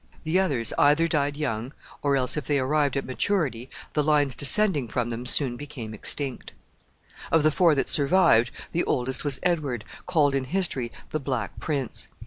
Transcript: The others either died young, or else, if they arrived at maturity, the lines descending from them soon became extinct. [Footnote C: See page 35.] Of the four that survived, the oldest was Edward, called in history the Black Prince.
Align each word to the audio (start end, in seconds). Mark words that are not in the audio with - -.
The 0.23 0.39
others 0.39 0.73
either 0.79 1.07
died 1.07 1.37
young, 1.37 1.73
or 2.01 2.15
else, 2.15 2.35
if 2.35 2.45
they 2.47 2.57
arrived 2.57 2.97
at 2.97 3.05
maturity, 3.05 3.69
the 3.93 4.01
lines 4.03 4.33
descending 4.35 4.87
from 4.87 5.11
them 5.11 5.27
soon 5.27 5.55
became 5.57 5.93
extinct. 5.93 6.53
[Footnote 6.55 6.55
C: 6.55 6.55
See 6.57 7.03
page 7.03 7.23
35.] 7.25 7.37
Of 7.37 7.43
the 7.43 7.55
four 7.55 7.75
that 7.75 7.87
survived, 7.87 8.51
the 8.71 8.83
oldest 8.85 9.23
was 9.23 9.39
Edward, 9.43 9.85
called 10.07 10.33
in 10.33 10.45
history 10.45 10.91
the 11.11 11.19
Black 11.19 11.59
Prince. 11.59 12.07